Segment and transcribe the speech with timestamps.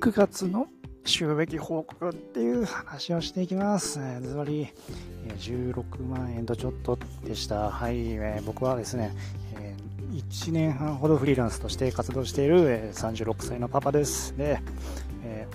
[0.00, 0.68] 9月の
[1.04, 3.98] 収益報告っていう話をしていきます。
[4.22, 4.68] ズバリ、
[5.26, 7.70] 16万円とちょっとでした。
[7.70, 9.12] はい、えー、僕はですね、
[9.56, 14.36] えー、1年半ほどフリーランスとして活動している、えー、36歳のパパです。
[14.36, 14.60] で、
[15.24, 15.48] え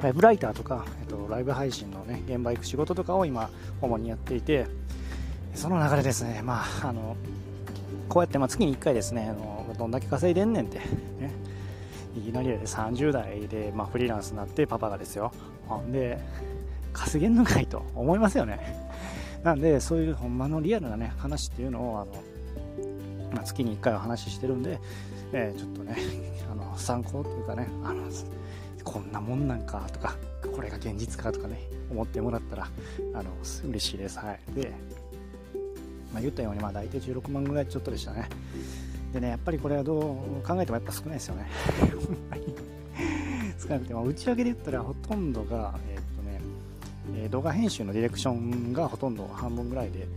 [0.00, 3.48] ー、ウェブライターとか、えーと、ライブ配信のね、現場行く仕事とかを今、
[3.80, 4.66] 主にやっていて、
[5.54, 7.16] その流れですね、まあ、あの、
[8.08, 11.30] こうやってまあ月に1回ですね、あのどんだけ稼いでんねんって、ね、
[12.14, 15.32] いきなりで30代で、まあ、フリーランスになってパパがですよ。
[15.90, 16.18] で、
[16.92, 18.90] 稼げんのかいと思いますよね。
[19.42, 22.12] なんで、そういうほんまのリアルなね、話っていうのを、あの、
[23.32, 24.78] まあ、月に1回お話ししてるんで、
[25.32, 25.96] えー、ちょっとね、
[26.50, 28.04] あの、参考というかね、あの、
[28.84, 30.16] こんなもんなんかとか、
[30.54, 31.60] これが現実かとかね、
[31.90, 32.68] 思ってもらったら、
[33.14, 33.30] あの、
[33.68, 34.18] 嬉しいです。
[34.18, 34.54] はい。
[34.54, 34.72] で、
[36.12, 38.28] まあ、言ったように、まあ、大体16万ぐらいちょっとでしたね。
[39.12, 40.00] でね、やっぱりこれはどう
[40.46, 41.46] 考えてもやっぱ少ないですよね。
[43.60, 46.40] 少なくても、打ち上げで言ったらほとんどが、えー、っとね、
[47.16, 50.08] えー、動画編集のディレクションがほとんど半分ぐらいで、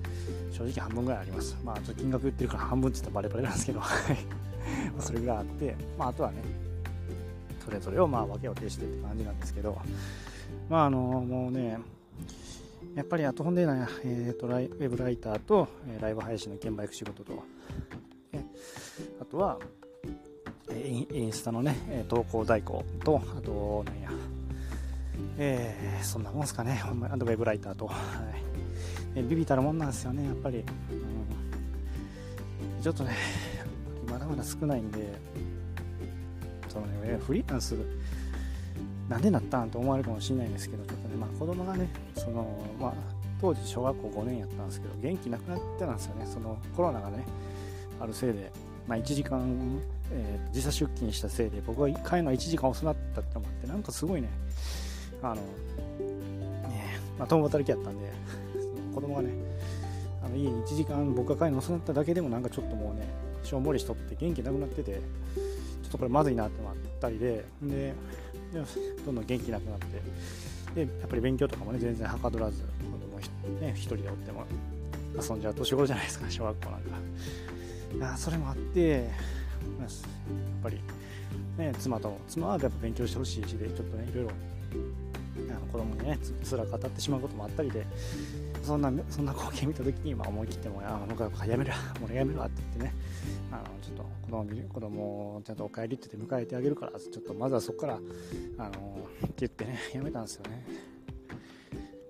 [0.51, 1.57] 正直半分ぐらいあります。
[1.63, 3.81] まあ、ちょっと金額言ってるから半分って言ったらバレバレなんですけど、
[4.99, 6.37] それぐらいあって、まあ、あとはね、
[7.65, 9.77] それぞれをまあ分けを呈してって感じなんですけど、
[10.69, 11.77] まあ、あの、もうね、
[12.95, 17.43] やっぱりあとほんでな、えーと、ライウェブライターと、えー、ライブ配信の現場行く仕事と、
[19.27, 19.57] あとは、
[20.71, 24.11] インスタのね、投稿代行と、あと、なんや、
[25.37, 26.87] えー、そんなもんすかね、あ
[27.17, 27.95] とウェブライターと、は
[29.15, 30.59] い、ビビたるもんなんですよね、やっぱり。
[30.59, 30.61] う
[32.79, 33.15] ん、ちょっとね、
[34.07, 35.17] まだまだ少ないんで、
[36.69, 37.75] そのね、フリーランス、
[39.09, 42.45] なんでなったんと思われるかもしれないんですけど、ちょっとね、まあ子供がね、その、
[42.79, 42.93] まあ、
[43.41, 47.25] 当時小学校5年やったんですけど、元気なくなってたんですよね、そのコロナがね、
[47.99, 48.51] あるせいで、
[48.87, 54.29] まあ、1時間、えー、時差出勤したせいで僕は帰るの1時間遅なったってのもあってなんかすごいね
[55.21, 55.41] あのね
[57.17, 58.11] まあ、共働きやったんで
[58.93, 59.29] 子供がね
[60.23, 63.07] あの家に1時間僕が帰るの遅なっただけでもなんかちょっともうね
[63.43, 64.99] しょんぼりしとって元気なくなっててちょ
[65.87, 67.93] っとこれまずいなってのもあったりでで
[69.05, 72.65] どんどん元気なくなってでやっぱり勉強とかもね全然はかどらず子
[72.97, 74.45] 供ね一人でおっても
[75.15, 77.54] 遊んじゃう年頃じゃないですか小学校なんか。
[78.01, 79.09] あそれもあって、やっ
[80.63, 80.79] ぱり、
[81.57, 84.31] ね、妻と妻はやっぱ勉強してほしいしでちょっとねいろいろ
[85.49, 87.85] あの子供にねつらく当たってしまうこともあったりで
[88.63, 92.93] そんなそんな光景見た時に、まあ、思い切っても「あ僕はやめるわ俺やめるわ」って言ってね
[93.51, 95.01] あのちょっと子供子供
[95.37, 97.99] をちゃんとお帰りって言って迎えてあげるからちょっとまずはそこから
[98.57, 100.65] あのって言ってねやめたんですよね。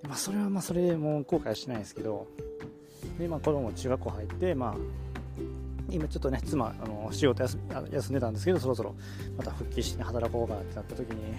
[0.07, 2.27] まあそれはまあそれも後悔はしないですけど
[3.17, 4.75] で、まあ、子供中学校入ってまあ
[5.89, 7.57] 今ちょっとね、妻、あの仕事休
[7.91, 8.95] 休んでたんですけど、そろそろ
[9.37, 11.35] また復帰して働こうかってなった時に、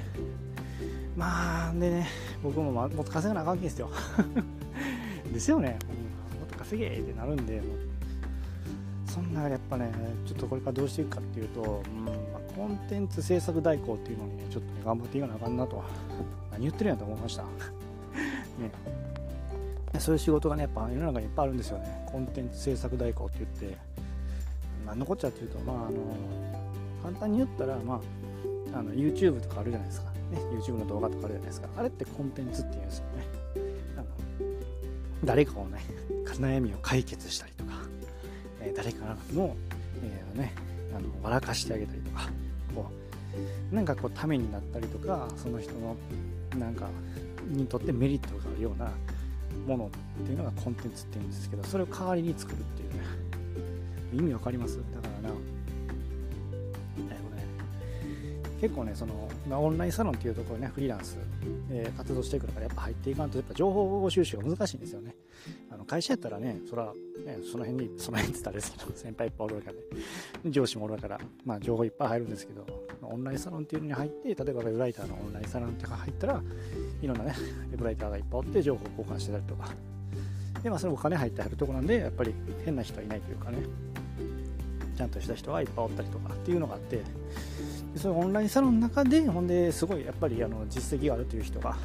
[1.17, 2.09] まあ、でね、
[2.43, 3.91] 僕も、ま、もっと稼がなあかんけんですよ。
[5.33, 5.79] ですよね、
[6.35, 7.63] うん、もっと稼げってなるんで、
[9.07, 9.91] そんなやっぱね、
[10.27, 15.83] ちょっとこれからどうしていくかっていうと、うんまあ、コンテンツ制作代行っていうのにね、ちょっとね、頑張っていかなあかんなと、
[16.53, 17.43] 何言ってるんやと思いました。
[17.43, 17.49] ね
[19.99, 22.05] そういう仕事がね、やっぱ世の中にいっぱいあるんですよね。
[22.13, 23.79] コンテンツ制作代行って言って、
[24.87, 25.97] 何のこっちゃっていうと、まあ、あの
[27.03, 28.01] 簡単に言ったら、ま
[28.75, 31.69] あ、あの YouTube とかあるじゃないですか、ね、YouTube の動画とかあるじゃないですか。
[31.77, 33.27] あれってコンテンツっていうんですよね。
[33.97, 34.07] あの
[35.25, 35.81] 誰かをね
[36.41, 37.73] 悩みを解決したりとか、
[38.61, 39.57] えー、誰かの、
[40.03, 40.53] えー、ね、
[40.97, 42.29] あの笑かしてあげたりとか
[42.75, 42.91] こ
[43.73, 45.97] うなんかこうためになったりとかその人の
[46.59, 46.89] なんか
[47.49, 48.91] にとってメリットがあるような
[49.67, 49.91] もの
[50.23, 53.26] っていうのがコンテンツっていうんですけどそれを代わりに作るっていうね。
[54.17, 54.79] 意味わかります？
[54.95, 55.35] だからな、
[58.61, 61.19] 結構ね、その、まオンラインサロンっていうところね、フリーランス、
[61.71, 65.15] えー、活動していくからやっぱ入っていかんと、やっぱ情報収集が難しいんですよね。
[65.71, 69.73] あの会社やったらね、そら、ね、その辺に、その辺って言ったらですけど、先輩いっぱいおるから
[70.43, 72.67] で、上司もおるから、まあ情報いっぱい入るんですけど、
[73.03, 76.43] オンラインサロンっていうのに入って、例えばウェブライターのオンラインサロンとか入ったら、
[77.03, 77.35] いろんなね、
[77.73, 79.69] ウェブライターがいっぱいおって情報交換してたりとか、
[80.63, 82.35] で、まあそれお金入って入るとこなんで、やっぱり
[82.65, 83.59] 変な人はいないというかね、
[84.97, 87.03] ちゃんとした人がいっぱいおったりとかっていうのがあって
[87.97, 91.77] そういうオンラインサロンの中でほんですごいやっぱりあの実績があるという人が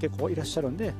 [0.00, 0.92] 結構いらっしゃるんで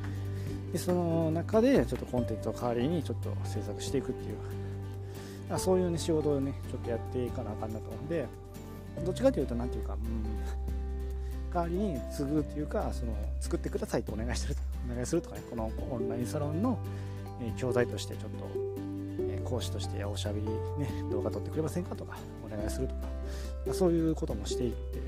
[0.73, 8.27] でその中でちょっとコンテンツを代わりにちょっと制作していくっていうそういう、ね、仕事をねちょっとやっていかなあかんなと思うんで
[9.05, 14.57] どっちかというと何ていうか、うん、代わりに継ぐっていうかその作ってくださいとお願いしてる
[14.91, 16.79] お願いするとかねこのオンラインサロンの
[17.57, 18.68] 教材としてちょっと
[19.49, 20.53] 講師としておしゃべり、ね、
[21.11, 23.01] 動画撮ってくれませんかとかお願いするとか
[23.67, 24.99] まそういうこともしていって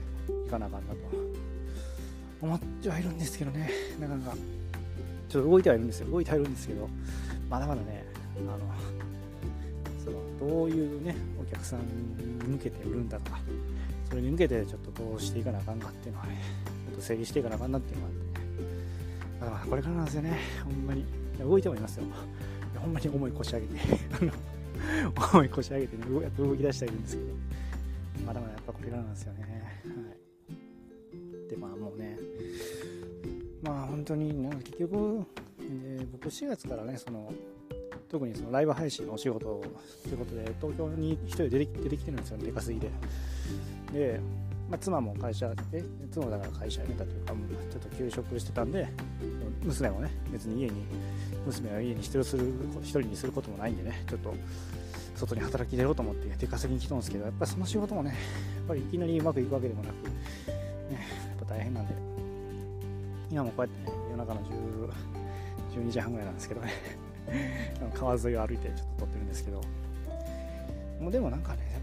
[0.47, 1.01] いかなあかんなと
[2.41, 3.71] 思ってはいるんですけどね、
[4.01, 4.37] なかなか、
[5.29, 6.11] ちょっと動いてはいるんですよ。
[6.11, 6.89] 動いてはいるんですけど、
[7.51, 8.05] まだまだね、
[8.39, 8.59] あの、
[10.03, 11.85] その、どういうね、お客さんに
[12.47, 13.41] 向けて売るんだとか、
[14.09, 16.41] それに向けてちょっとどうしていかなあかんかっていうのはね、
[16.89, 18.71] ちょっと整理していかなあかんなっていうのがあってね、
[19.41, 21.05] だからこれからなんですよね、ほんまに。
[21.39, 22.05] 動いてもいますよ。
[22.81, 23.75] ほんまに重い腰上げて、
[25.33, 27.29] 重い腰上げてね、やっぱ動き出してはいんですけど、
[28.27, 29.43] まだまだやっぱこれからなんですよね。
[29.85, 31.51] はい。
[31.51, 32.19] で、まあもうね、
[33.63, 35.27] まあ本当になんか結局、
[35.61, 37.33] え、僕4月からね、その、
[38.09, 39.63] 特にそのライブ配信のお仕事
[40.03, 42.91] ということで、東京に一人出て出てきてるんですよね、出稼ぎで。
[43.93, 44.21] で、
[44.71, 45.83] まあ、妻も会社で、
[46.13, 47.35] 妻だから会社辞めたというか、
[47.73, 48.89] ちょっと休職してたんで、
[49.65, 50.85] 娘もね、別に家に、
[51.45, 54.33] 娘は家に一人にすることもないんでね、ちょっと
[55.17, 58.17] 外に働き出ようと思って出稼ぎに来たんですけど、やっぱその仕事もね、や
[58.63, 61.95] っぱりいきなりうまくいくわけでもなく、ね、やっぱ大変なんで、
[63.29, 64.41] 今もこうやってね、夜中の
[65.75, 66.73] 12時半ぐらいなんですけどね、
[67.93, 69.61] 川沿いを歩いてちょっと撮ってるんですけど、
[71.01, 71.80] もうでもなんかね、や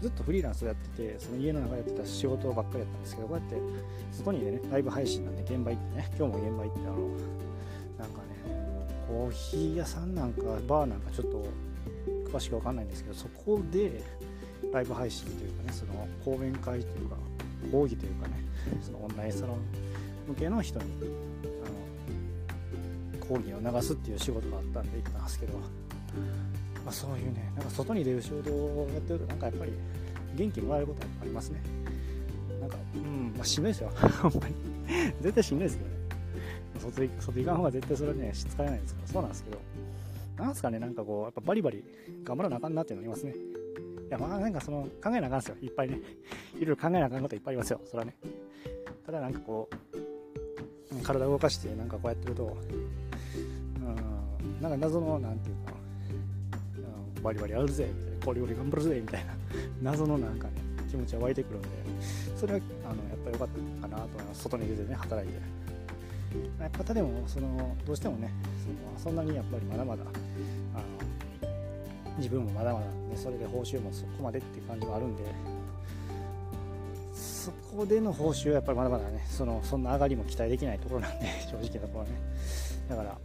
[0.00, 3.56] ずっとフリーランスやってて、その家の中でやってた仕事ばっかりやったんですけど、こうやって
[4.12, 6.96] 外にね、ライブ配信なんで現場行ってね、今日も現場行って、あの、
[7.98, 8.36] なんかね、
[9.08, 11.46] コーヒー屋さんなんか、バーなんかちょっと
[12.30, 14.02] 詳しくわかんないんですけど、そこで
[14.72, 17.16] ライブ配信というかね、その講演会というか、
[17.70, 18.34] 講義というかね、
[18.82, 19.58] そのオンラインサロン
[20.28, 20.86] 向けの人に、
[21.64, 25.58] あの、講義を流すっていう仕事があったんで行ったんですけど、
[26.86, 29.72] まあ、そういうね、なんか外に出る仕事をやってると、なんかやっぱり
[30.36, 31.60] 元気もらえることはありますね。
[32.60, 33.90] なんか、うん、まあ、しんどいですよ。
[34.22, 34.54] ほんまに。
[35.20, 35.96] 絶対しんどいですけどね。
[36.78, 39.58] 外行外行かん方が絶対それはね、使えないですから、そうなんですけど、
[40.36, 41.84] なんすかね、なんかこう、やっぱバリバリ
[42.22, 43.34] 頑張らなあかんなっていうのありますね。
[43.34, 45.56] いや、まあなんかその、考えなあかんすよ。
[45.60, 45.98] いっぱいね。
[46.54, 47.80] いろいろ考えなあかんこといっぱいありますよ。
[47.84, 48.14] それはね。
[49.04, 52.56] ただなんかこう、体を動かしてなんかこうやってると、
[53.76, 55.75] うん、なんか謎の、なんていうか、
[57.22, 59.32] バリバリやるぜ、みたいな、これより頑張るぜ、みたいな、
[59.82, 60.54] 謎のなんかね、
[60.88, 61.68] 気持ちが湧いてくるんで、
[62.36, 63.48] それは、あの、やっぱ良かっ
[63.82, 64.42] たかなと思います。
[64.42, 65.66] 外に出てね、働いて。
[66.60, 68.32] やっぱでもそのどうしてもね
[68.62, 70.02] そのそんなにやっぱりまだまだ
[70.74, 75.22] あの自分もまだまだ、ね、それで報酬もそこまでっていう感じもあるんで
[77.14, 82.12] そこでの報酬はやっぱりまだまだねそのそんな上がりも期待できないところなんで 正直なところはね
[82.88, 83.18] だから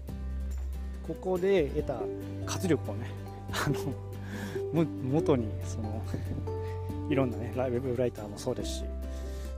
[1.08, 2.00] ここで得た
[2.46, 3.08] 活力をね
[3.52, 6.02] あの元にその
[7.10, 8.84] いろんなねウェブライターもそうですし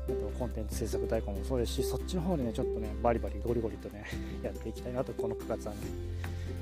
[0.06, 4.06] あとコンテンツ制作代行もそうですし、そっちの方でね、ちょっとね、バリバリゴリゴリとね、
[4.44, 5.80] やっていきたいなと、この9月はね、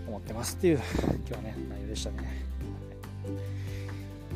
[0.08, 2.18] 思ってますっていう、今日はね、内容でしたね。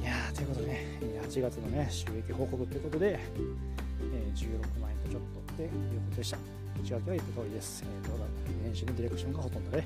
[0.02, 0.86] いやー、ということでね、
[1.22, 5.76] 8月のね、収益報告ということで、えー、16万円とちょっとっていうこ
[6.12, 6.38] とでした。
[6.84, 7.84] 内訳は言った通りです。
[7.86, 8.26] えー、動画、
[8.64, 9.84] 編集のディレクションがほとんどで、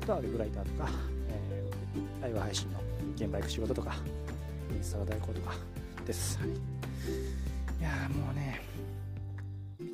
[0.00, 0.90] あとはウェブライターとか、
[2.20, 2.80] ライブ配信の
[3.16, 3.94] 現場行く仕事とか、
[4.74, 5.54] インスタの代行とか
[6.06, 6.38] です。
[6.38, 6.48] はい
[7.80, 8.60] いやもうね、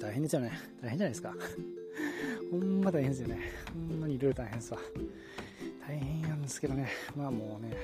[0.01, 0.53] 大変ですよね。
[0.81, 1.35] 大変じゃないですか。
[2.51, 3.39] ほんま大変ですよね。
[3.91, 4.81] ほんまにいろいろ大変ですわ。
[5.87, 7.77] 大変なんですけどね、まあもうね、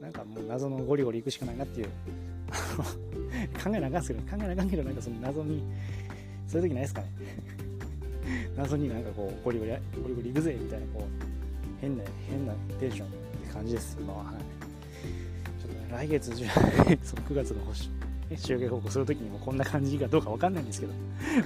[0.00, 1.88] なんかもう謎のゴリゴリ行くしかないなっていう、
[3.62, 5.62] 考えなあかんすけど、考えなあかんけど、なんかその謎に、
[6.46, 7.08] そういう時ないですかね。
[8.56, 13.19] 謎になんかこう、ゴリゴリ、ゴリゴリ行くぜみたいな、こう、変な、変なテンション
[13.50, 14.24] 感じです、今は。
[14.24, 14.34] はい。
[15.62, 16.30] ちょっとね、来月、
[17.02, 17.90] その9月の星、
[18.36, 20.92] 集計報告するときにもこんな感じかどうかわかんないんですけど、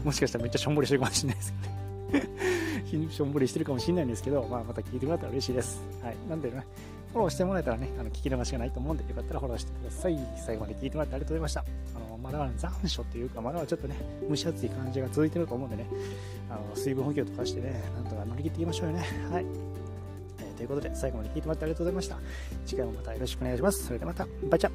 [0.04, 3.11] もしかしたらめっちゃしょんぼりしてるかもしれないですけどね。
[3.11, 5.80] しょんぼりしてるかもしれないんですけど、まあ、また聞いてもらったら嬉しいです。
[6.02, 6.16] はい。
[6.28, 6.64] なんでね、
[7.12, 10.18] フォローしてもらえたらね、あの聞き逃しがないと思うんで、よかったらフォローしてください。
[10.37, 11.61] 最後まで聞いてもらってありがとうございました。
[11.61, 13.96] あの、まだまだ残暑っていうか、まだまだちょっとね、
[14.28, 15.87] 蒸し暑い感じが続いてると思うんでね、
[16.50, 19.04] あの、水分補給とかしてね、なんとか乗り切っていきましょうよね。
[19.30, 19.46] はい。
[20.66, 22.18] ということで、最後まで聞いてもらってありがとうございました。
[22.64, 23.85] 次回もまたよろしくお願いします。
[23.85, 24.71] それではまた、バイチャ